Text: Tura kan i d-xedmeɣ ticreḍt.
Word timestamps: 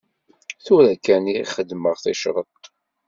Tura 0.65 0.93
kan 1.05 1.23
i 1.31 1.35
d-xedmeɣ 1.45 1.95
ticreḍt. 2.03 2.63